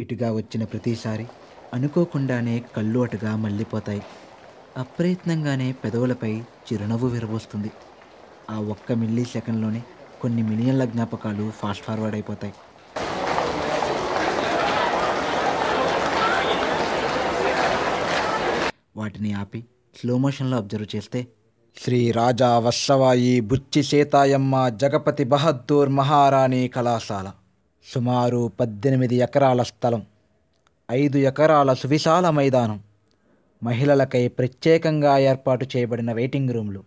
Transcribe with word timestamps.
ఇటుగా 0.00 0.32
వచ్చిన 0.32 0.64
ప్రతిసారి 0.64 1.26
అనుకోకుండానే 1.74 2.64
కళ్ళు 2.76 3.00
అటుగా 3.00 3.36
మళ్ళీపోతాయి. 3.36 4.02
అప్రయత్నంగానే 4.76 5.72
పెదవులపై 5.72 6.40
చిరునవ్వు 6.40 7.08
విరబోస్తుంది. 7.08 7.70
ఆ 8.50 8.60
ఒక్క 8.60 8.92
మిల్లీ 8.92 9.24
సెకండ్లోనే 9.24 9.82
కొన్ని 10.22 10.42
మిలియన్ల 10.42 10.84
జ్ఞాపకాలు 10.84 11.50
ఫాస్ట్ 11.50 11.84
ఫార్వర్డ్ 11.84 12.14
అయిపోతాయి. 12.14 12.52
వాటిని 18.96 19.32
ఆపి 19.32 19.64
స్లో 20.00 20.18
మోషన్లో 20.18 20.56
అబ్జర్వ్ 20.56 20.96
చేస్తే 20.96 21.26
శ్రీ 21.76 22.10
రాజా 22.10 22.58
వత్సవాయి 22.58 23.40
బుచ్చి 23.40 23.82
సీతాయమ్మ 23.82 24.68
జగపతి 24.68 25.24
బహద్దూర్ 25.24 25.88
మహారాణి 25.88 26.68
కళాశాల. 26.68 27.32
సుమారు 27.92 28.52
పద్దెనిమిది 28.60 29.14
ఎకరాల 29.14 29.62
స్థలం 29.62 30.02
ఐదు 30.90 31.18
ఎకరాల 31.18 31.72
సువిశాల 31.72 32.30
మైదానం. 32.30 32.80
మహిళలకై 33.62 34.28
ప్రత్యేకంగా 34.28 35.18
ఏర్పాటు 35.18 35.66
చేయబడిన 35.76 36.12
వెయిటింగ్ 36.12 36.50
రూమ్లు. 36.50 36.84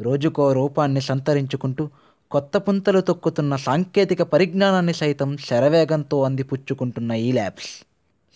రోజుకో 0.00 0.52
రూపాన్ని 0.52 1.00
సంతరించుకుంటూ 1.00 1.88
కొత్త 2.30 2.56
పుంతలు 2.56 3.00
తొక్కుతున్న 3.00 3.56
సాంకేతిక 3.56 4.22
పరిజ్ఞానాన్ని 4.22 4.94
సైతం 4.94 5.36
శరవేగంతో 5.36 6.22
అందిపుచ్చుకుంటున్న 6.22 7.12
ఈ 7.12 7.32
ల్యాబ్స్. 7.32 7.86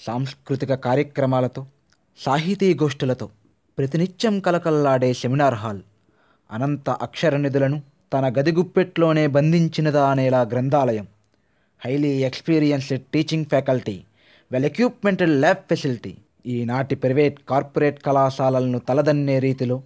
సాంస్కృతిక 0.06 0.74
కార్యక్రమాలతో 0.74 1.66
సాహితీ 2.18 2.74
గోష్ఠులతో 2.74 3.28
ప్రతినిత్యం 3.78 4.40
కలకల్లాడే 4.40 5.12
సెమినార్ 5.12 5.54
హాల్ 5.54 5.80
అనంత 6.50 6.90
అక్షర 6.90 7.36
నిధులను 7.36 7.82
తన 8.12 8.28
గదిగుప్పెట్లోనే 8.28 9.26
బంధించినదా 9.26 10.10
అనేలా 10.10 10.40
గ్రంథాలయం. 10.40 11.06
Highly 11.80 12.22
experienced 12.22 13.02
teaching 13.02 13.46
faculty 13.46 14.04
well 14.52 14.64
equipped 14.64 15.30
lab 15.30 15.62
facility 15.68 16.16
ఈనాటి 16.46 16.94
ప్రైవేట్ 16.94 17.38
కార్పొరేట్ 17.48 18.02
కళాశాలలను 18.02 18.78
తలదన్నే 18.78 19.38
రీతిలో 19.38 19.82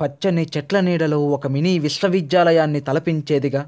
పచ్చని 0.00 0.46
చెట్ల 0.56 0.80
నీడలో 0.80 1.18
ఒక 1.26 1.46
మినీ 1.46 1.78
విశ్వవిద్యాలయాన్ని 1.78 2.80
తలపించేదిగా 2.80 3.62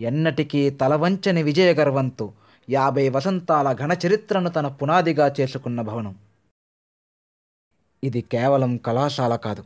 ఎన్నటికీ 0.00 0.70
తలవంచని 0.70 1.42
విజయగర్వంతో 1.42 2.32
యాభై 2.68 3.08
వసంతాల 3.08 3.72
ఘన 3.72 3.96
చరిత్రను 4.06 4.48
తన 4.48 4.66
పునాదిగా 4.68 5.34
చేసుకున్న 5.40 5.80
భవనం. 5.80 6.14
ఇది 8.04 8.20
కేవలం 8.20 8.76
కళాశాల 8.76 9.36
కాదు 9.36 9.64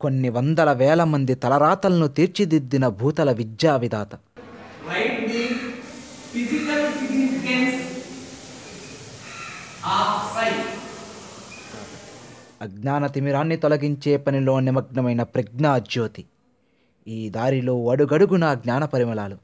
కొన్ని 0.00 0.28
వందల 0.28 0.72
వేల 0.72 1.04
మంది 1.04 1.34
తలరాతలను 1.34 2.06
తీర్చిదిద్దిన 2.06 2.88
భూతల 2.88 3.32
విద్యా 3.32 3.76
అజ్ఞాన 12.64 13.06
తిమిరాన్ని 13.06 13.56
తొలగించే 13.56 14.16
పనిలో 14.16 14.60
నిమగ్నమైన 14.60 15.22
ప్రజ్ఞా 15.22 15.78
జ్యోతి. 15.78 16.24
ఈ 17.08 17.28
దారిలో 17.28 17.90
అడుగడుగున 17.90 18.54
జ్ఞాన 18.54 18.84
పరిమళాలు 18.84 19.36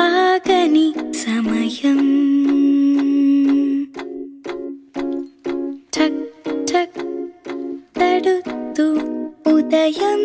ఆగని 0.00 0.94
సమయం. 1.12 1.98
ఠక్ 5.96 6.22
ఠక్ 6.72 7.02
తడుతూ 7.96 8.86
ఉదయం. 9.54 10.23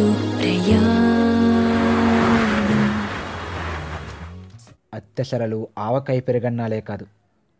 రోజు 0.00 0.14
అత్యసరలు 4.94 5.68
ఆవకాయ 5.78 6.20
పెరగన్నాలే 6.20 6.80
కాదు 6.80 7.06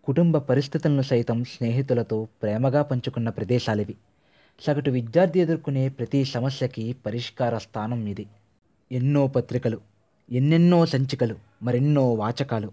కుటుంబ 0.04 0.38
పరిస్థితులను 0.38 1.02
సైతం 1.02 1.44
స్నేహితులతో 1.44 2.28
ప్రేమగా 2.42 2.82
పంచుకున్న 2.82 3.30
ప్రదేశాలివి. 3.30 3.94
సగటు 4.60 4.90
విద్యార్థి 4.90 5.40
ఎదుర్కొనే 5.40 5.88
ప్రతి 5.88 6.24
సమస్యకి 6.24 6.96
పరిష్కార 7.06 7.58
స్థానం 7.58 8.06
ఇది. 8.06 8.26
ఎన్నో 8.92 9.26
పత్రికలు 9.26 9.80
ఎన్నెన్నో 10.32 10.86
సంచికలు 10.86 11.36
మరెన్నో 11.62 12.14
వాచకాలు 12.14 12.72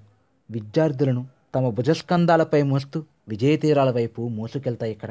విద్యార్థులను 0.52 1.28
తమ 1.56 1.70
భుజస్కంధాలపై 1.70 2.64
మోస్తూ 2.64 3.04
విజయతీరాల 3.28 3.92
వైపు 3.92 4.28
మోసుకెళ్తాయి 4.28 4.92
ఇక్కడ. 4.92 5.10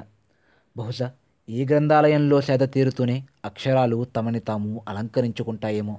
బహుశా 0.77 1.11
ఈ 1.51 1.65
గ్రంథాలయంలో 1.65 2.41
సేద 2.41 2.61
తీరుతూనే 2.61 3.23
అక్షరాలు 3.45 4.05
తమని 4.17 4.41
తాము 4.41 4.85
అలంకరించుకుంటాయేమో. 4.89 5.99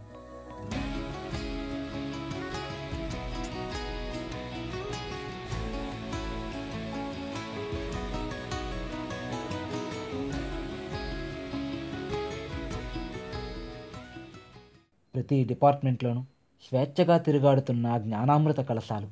ప్రతి 15.15 15.43
డిపార్ట్మెంట్లోనూ 15.43 16.21
స్వేచ్ఛగా 16.67 17.17
తిరుగాడుతున్న 17.17 17.97
జ్ఞానామృత 17.97 18.59
కలశాలు 18.59 19.07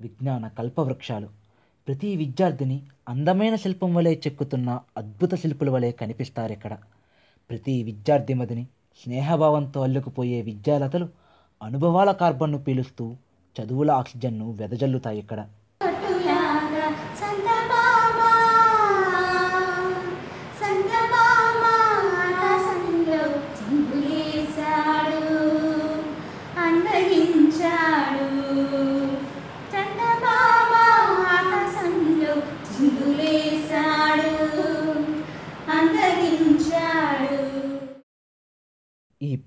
విజ్ఞాన 0.00 0.48
కల్పవృక్షాలు 0.48 1.37
ప్రతి 1.88 2.16
విద్యార్థిని 2.16 2.82
అందమైన 3.08 3.56
శిల్పం 3.56 3.94
వలె 3.94 4.14
చెక్కుతున్న 4.14 4.80
అద్భుత 4.96 5.34
శిల్పుల 5.34 5.70
వలె 5.70 5.92
కనిపిస్తారు 5.92 6.52
ఇక్కడ. 6.52 6.76
ప్రతి 7.50 7.82
విద్యార్థి 7.82 8.34
మదిని 8.34 8.66
స్నేహభావంతో 9.02 9.82
అల్లుకుపోయే 9.82 10.42
విద్యాలతలు 10.42 11.08
అనుభవాల 11.62 12.12
కార్బన్ను 12.12 12.58
పీలుస్తూ 12.58 13.16
చదువుల 13.56 13.90
ఆక్సిజన్ను 13.90 14.50
వెదజల్లుతాయి 14.50 15.18
ఇక్కడ. 15.18 15.46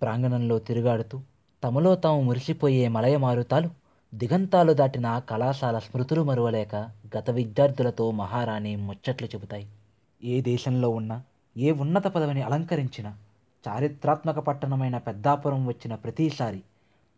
ప్రాంగణంలో 0.02 0.60
తిరుగాడుతూ 0.60 1.22
తమలో 1.64 1.96
తాము 1.96 2.22
మురిసిపోయే 2.22 2.88
మలయ 2.88 3.18
మారుతాలు 3.18 3.70
దిగంతాలు 4.16 4.74
దాటిన 4.74 5.22
కళాశాల 5.30 5.80
స్మృతులు 5.80 6.24
మరువలేక 6.24 6.76
గత 7.18 7.30
విద్యార్థులతో 7.30 8.12
మహారాణి 8.12 8.76
ముచ్చట్లు 8.76 9.28
చెబుతాయి. 9.28 9.68
ఏ 10.24 10.42
దేశంలో 10.42 10.90
ఉన్నా 10.90 11.24
ఏ 11.58 11.72
ఉన్నత 11.72 12.08
పదవిని 12.08 12.42
అలంకరించిన 12.42 13.14
చారిత్రాత్మక 13.68 14.40
పట్టణమైన 14.40 14.98
పెద్దాపురం 14.98 15.68
వచ్చిన 15.68 15.96
ప్రతిసారి 15.96 16.62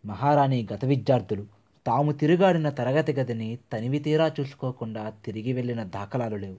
మహారాణి 0.06 0.68
గత 0.74 0.86
విద్యార్థులు 0.86 1.46
తాము 1.88 2.12
తిరుగాడిన 2.12 2.70
తరగతి 2.70 3.14
గదిని 3.14 3.60
తనివి 3.74 4.00
తీరా 4.00 4.32
చూసుకోకుండా 4.40 5.14
తిరిగి 5.26 5.54
వెళ్ళిన 5.54 5.84
దాఖలాలు 5.84 6.36
లేవు. 6.36 6.58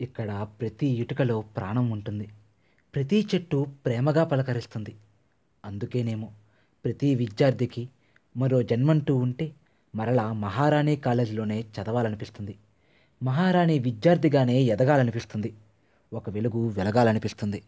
ఇక్కడ 0.00 0.46
ప్రతి 0.60 0.86
ఇటుకలో 0.86 1.40
ప్రాణం 1.40 1.90
ఉంటుంది. 1.90 2.28
ప్రతి 2.94 3.28
చెట్టు 3.34 3.66
ప్రేమగా 3.86 4.24
పలకరిస్తుంది. 4.24 4.96
అందుకేనేమో 5.64 6.32
ప్రతి 6.84 7.14
విద్యార్థికి 7.14 7.88
మరో 8.36 8.62
జన్మంటూ 8.62 9.16
ఉంటే 9.16 9.52
మరలా 9.94 10.32
మహారాణి 10.32 10.96
కాలేజీలోనే 10.96 11.60
చదవాలనిపిస్తుంది. 11.60 12.58
మహారాణి 13.22 13.78
విద్యార్థిగానే 13.78 14.62
ఎదగాలనిపిస్తుంది. 14.62 15.54
ఒక 16.12 16.30
వెలుగు 16.30 16.68
వెలగాలనిపిస్తుంది. 16.68 17.62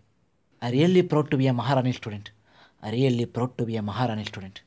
I 0.65 0.71
really 0.71 1.03
proud 1.03 1.31
to 1.31 1.37
be 1.37 1.45
a 1.45 1.51
Maharani 1.51 1.93
student. 1.93 2.29
I 2.85 2.91
really 2.91 3.25
proud 3.25 3.53
to 3.53 3.65
be 3.65 3.73
a 3.73 3.81
Maharani 3.81 4.25
student. 4.25 4.61